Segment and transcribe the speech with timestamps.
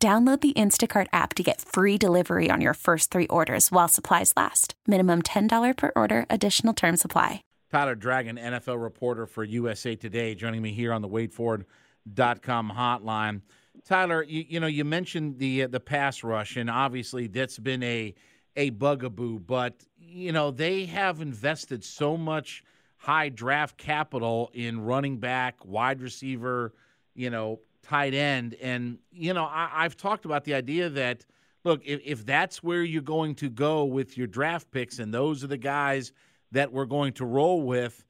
[0.00, 4.32] Download the Instacart app to get free delivery on your first three orders while supplies
[4.36, 4.74] last.
[4.86, 7.42] Minimum $10 per order, additional term supply.
[7.72, 13.42] Tyler Dragon, NFL reporter for USA Today, joining me here on the WadeFord.com hotline.
[13.84, 17.82] Tyler, you, you know, you mentioned the uh, the pass rush, and obviously that's been
[17.82, 18.14] a
[18.56, 19.40] a bugaboo.
[19.40, 22.62] But you know, they have invested so much
[22.96, 26.72] high draft capital in running back, wide receiver,
[27.14, 28.54] you know, tight end.
[28.60, 31.24] And, you know, I, have talked about the idea that,
[31.64, 35.42] look, if, if that's where you're going to go with your draft picks and those
[35.42, 36.12] are the guys
[36.52, 38.04] that we're going to roll with,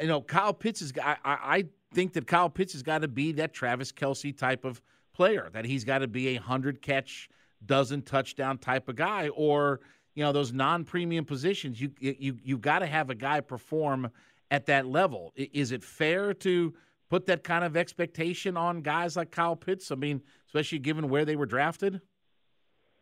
[0.00, 3.32] you know, Kyle Pitts is, I, I think that Kyle Pitts has got to be
[3.32, 4.80] that Travis Kelce type of
[5.14, 7.28] player, that he's got to be a 100 catch,
[7.64, 9.28] dozen touchdown type of guy.
[9.28, 9.80] Or,
[10.14, 14.10] you know, those non premium positions, you, you, you've got to have a guy perform
[14.50, 15.32] at that level.
[15.36, 16.74] Is it fair to,
[17.14, 19.92] put that kind of expectation on guys like Kyle Pitts?
[19.92, 22.00] I mean, especially given where they were drafted.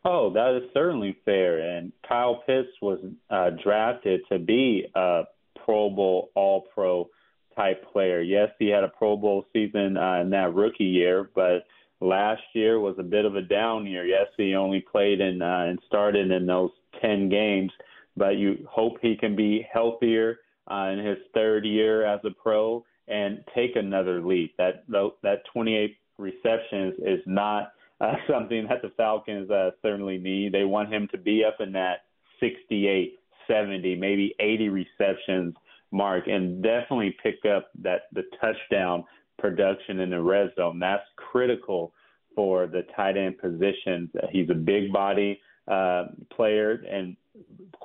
[0.05, 1.61] Oh, that is certainly fair.
[1.61, 2.99] And Kyle Pitts was
[3.31, 5.23] uh, drafted to be a
[5.65, 7.09] Pro Bowl, All Pro
[7.57, 8.21] type player.
[8.21, 11.65] Yes, he had a Pro Bowl season uh, in that rookie year, but
[12.03, 14.05] last year was a bit of a down year.
[14.05, 17.73] Yes, he only played in uh, and started in those 10 games,
[18.15, 22.85] but you hope he can be healthier uh, in his third year as a pro
[23.09, 24.55] and take another leap.
[24.59, 30.53] That that 28 receptions is not uh, something that the Falcons uh, certainly need.
[30.53, 32.05] They want him to be up in that
[32.41, 35.55] 68, 70, maybe 80 receptions
[35.91, 39.05] mark, and definitely pick up that the touchdown
[39.39, 40.79] production in the red zone.
[40.79, 41.93] That's critical
[42.35, 44.11] for the tight end positions.
[44.31, 46.05] He's a big body uh,
[46.35, 47.17] player, and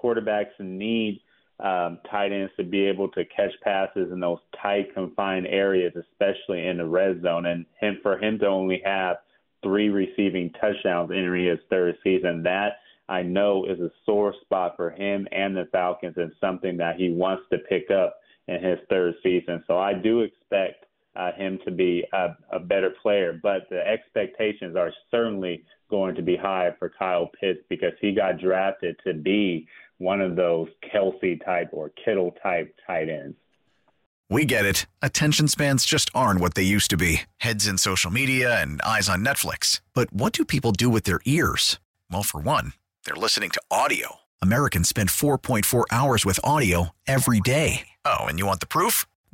[0.01, 1.22] quarterbacks need
[1.59, 6.68] um, tight ends to be able to catch passes in those tight, confined areas, especially
[6.68, 7.47] in the red zone.
[7.47, 9.18] And him, for him to only have
[9.63, 12.73] three receiving touchdowns entering his third season, that
[13.09, 17.09] I know is a sore spot for him and the Falcons and something that he
[17.09, 19.63] wants to pick up in his third season.
[19.66, 20.85] So I do expect
[21.16, 26.22] uh, him to be a, a better player, but the expectations are certainly going to
[26.22, 29.68] be high for Kyle Pitts because he got drafted to be
[29.98, 33.36] one of those Kelce type or Kittle type tight ends.
[34.30, 34.88] We get it.
[35.02, 39.08] Attention spans just aren't what they used to be heads in social media and eyes
[39.08, 39.80] on Netflix.
[39.94, 41.80] But what do people do with their ears?
[42.12, 42.74] Well, for one,
[43.06, 44.18] they're listening to audio.
[44.42, 47.88] Americans spend 4.4 hours with audio every day.
[48.04, 49.06] Oh, and you want the proof?